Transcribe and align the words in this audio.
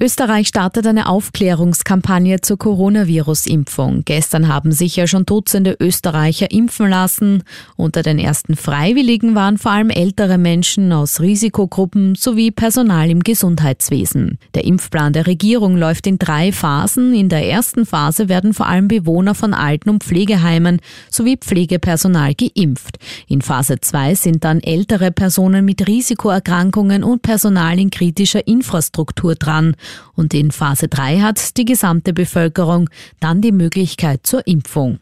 Österreich 0.00 0.46
startet 0.46 0.86
eine 0.86 1.08
Aufklärungskampagne 1.08 2.40
zur 2.40 2.56
Coronavirus-Impfung. 2.56 4.02
Gestern 4.04 4.46
haben 4.46 4.70
sich 4.70 4.94
ja 4.94 5.08
schon 5.08 5.26
Dutzende 5.26 5.76
Österreicher 5.80 6.52
impfen 6.52 6.88
lassen. 6.88 7.42
Unter 7.74 8.04
den 8.04 8.20
ersten 8.20 8.54
Freiwilligen 8.54 9.34
waren 9.34 9.58
vor 9.58 9.72
allem 9.72 9.90
ältere 9.90 10.38
Menschen 10.38 10.92
aus 10.92 11.20
Risikogruppen 11.20 12.14
sowie 12.14 12.52
Personal 12.52 13.10
im 13.10 13.24
Gesundheitswesen. 13.24 14.38
Der 14.54 14.66
Impfplan 14.66 15.14
der 15.14 15.26
Regierung 15.26 15.76
läuft 15.76 16.06
in 16.06 16.20
drei 16.20 16.52
Phasen. 16.52 17.12
In 17.12 17.28
der 17.28 17.50
ersten 17.50 17.84
Phase 17.84 18.28
werden 18.28 18.54
vor 18.54 18.68
allem 18.68 18.86
Bewohner 18.86 19.34
von 19.34 19.52
Alten- 19.52 19.90
und 19.90 20.04
Pflegeheimen 20.04 20.78
sowie 21.10 21.38
Pflegepersonal 21.38 22.34
geimpft. 22.36 22.98
In 23.26 23.42
Phase 23.42 23.80
2 23.80 24.14
sind 24.14 24.44
dann 24.44 24.60
ältere 24.60 25.10
Personen 25.10 25.64
mit 25.64 25.88
Risikoerkrankungen 25.88 27.02
und 27.02 27.22
Personal 27.22 27.80
in 27.80 27.90
kritischer 27.90 28.46
Infrastruktur 28.46 29.34
dran 29.34 29.74
und 30.14 30.34
in 30.34 30.50
Phase 30.50 30.88
3 30.88 31.20
hat 31.20 31.56
die 31.56 31.64
gesamte 31.64 32.12
Bevölkerung 32.12 32.90
dann 33.20 33.40
die 33.40 33.52
Möglichkeit 33.52 34.26
zur 34.26 34.46
Impfung. 34.46 34.98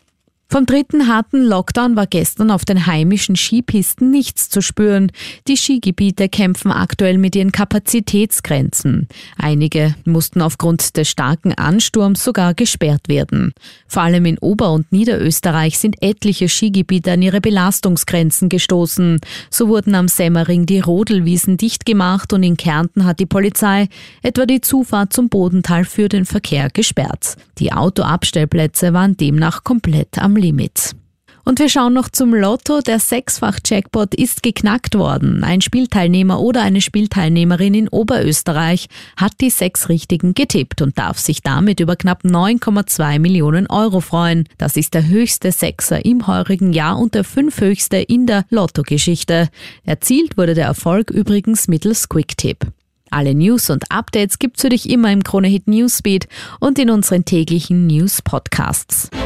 Vom 0.48 0.64
dritten 0.64 1.09
harten 1.09 1.42
Lockdown 1.42 1.96
war 1.96 2.06
gestern 2.06 2.52
auf 2.52 2.64
den 2.64 2.86
heimischen 2.86 3.34
Skipisten 3.34 4.10
nichts 4.10 4.48
zu 4.48 4.62
spüren. 4.62 5.10
Die 5.48 5.56
Skigebiete 5.56 6.28
kämpfen 6.28 6.70
aktuell 6.70 7.19
mit 7.19 7.34
ihren 7.34 7.50
Kapazitätsgrenzen. 7.50 9.09
Einige 9.36 9.96
mussten 10.05 10.41
aufgrund 10.41 10.96
des 10.96 11.09
starken 11.09 11.52
Ansturms 11.52 12.22
sogar 12.22 12.55
gesperrt 12.55 13.09
werden. 13.09 13.55
Vor 13.88 14.02
allem 14.02 14.24
in 14.24 14.38
Ober- 14.38 14.70
und 14.70 14.92
Niederösterreich 14.92 15.78
sind 15.78 16.00
etliche 16.00 16.48
Skigebiete 16.48 17.11
an 17.11 17.22
ihre 17.22 17.41
Belastungsgrenzen 17.41 18.48
gestoßen. 18.48 19.19
So 19.50 19.67
wurden 19.67 19.97
am 19.97 20.06
Semmering 20.06 20.64
die 20.64 20.80
Rodelwiesen 20.80 21.56
dicht 21.56 21.84
gemacht 21.84 22.33
und 22.33 22.44
in 22.44 22.56
Kärnten 22.56 23.05
hat 23.05 23.19
die 23.19 23.27
Polizei 23.27 23.89
etwa 24.22 24.47
die 24.47 24.61
Zufahrt 24.61 25.12
zum 25.12 25.28
Bodental 25.28 25.84
für 25.84 26.08
den 26.08 26.24
Verkehr 26.24 26.70
gesperrt. 26.70 27.34
Die 27.58 27.72
Autoabstellplätze 27.72 28.92
waren 28.92 29.17
demnach 29.17 29.64
komplett 29.64 30.19
am 30.19 30.36
Limit. 30.37 30.95
Und 31.48 31.61
wir 31.61 31.69
schauen 31.69 31.92
noch 31.92 32.09
zum 32.09 32.34
Lotto. 32.34 32.81
Der 32.81 32.98
Sechsfach-Jackpot 32.98 34.17
ist 34.17 34.42
geknackt 34.42 34.98
worden. 34.98 35.45
Ein 35.45 35.61
Spielteilnehmer 35.61 36.41
oder 36.41 36.62
eine 36.62 36.81
Spielteilnehmerin 36.81 37.73
in 37.73 37.89
Oberösterreich 37.89 38.89
hat 39.17 39.34
die 39.41 39.51
sechs 39.51 39.89
Richtigen 39.89 40.34
getippt 40.34 40.83
und 40.83 40.98
darf 40.98 41.20
sich 41.20 41.42
damit 41.42 41.79
über 41.79 41.95
knapp 41.95 42.25
9,2 42.25 43.20
Millionen 43.20 43.69
Euro 43.69 44.01
freuen. 44.01 44.48
Das 44.59 44.77
ist 44.77 44.95
der 44.95 45.07
höchste 45.07 45.53
Sechser 45.53 46.05
im 46.05 46.27
heurigen 46.27 46.73
Jahr 46.73 46.98
und 46.98 47.14
der 47.14 47.23
fünfhöchste 47.23 47.98
in 47.98 48.27
der 48.27 48.45
Lotto-Geschichte. 48.51 49.48
Erzielt 49.84 50.37
wurde 50.37 50.55
der 50.55 50.67
Erfolg 50.67 51.11
übrigens 51.11 51.69
mittels 51.69 52.09
Quick-Tip. 52.09 52.67
Alle 53.11 53.37
News 53.37 53.70
und 53.70 53.92
Updates 53.92 54.41
gibt's 54.41 54.62
für 54.62 54.70
dich 54.70 54.91
immer 54.91 55.12
im 55.12 55.23
Kronehit 55.23 55.69
Newsbeat 55.69 56.27
und 56.59 56.81
in 56.81 56.91
unseren 56.91 57.25
täglichen 57.25 57.87
News 57.87 58.20
Podcasts. 58.20 59.11
Krone 59.11 59.20
Hit 59.20 59.25